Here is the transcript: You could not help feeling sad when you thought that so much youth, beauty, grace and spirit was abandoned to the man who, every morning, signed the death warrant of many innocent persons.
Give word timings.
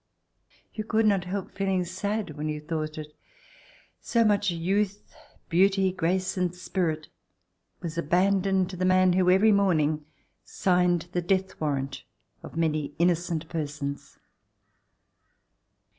You 0.73 0.83
could 0.83 1.05
not 1.05 1.25
help 1.25 1.51
feeling 1.51 1.85
sad 1.85 2.31
when 2.35 2.49
you 2.49 2.59
thought 2.59 2.93
that 2.93 3.13
so 3.99 4.23
much 4.23 4.49
youth, 4.49 5.13
beauty, 5.47 5.91
grace 5.91 6.37
and 6.37 6.55
spirit 6.55 7.09
was 7.83 7.99
abandoned 7.99 8.71
to 8.71 8.75
the 8.75 8.83
man 8.83 9.13
who, 9.13 9.29
every 9.29 9.51
morning, 9.51 10.03
signed 10.43 11.07
the 11.11 11.21
death 11.21 11.61
warrant 11.61 12.01
of 12.41 12.57
many 12.57 12.95
innocent 12.97 13.47
persons. 13.47 14.17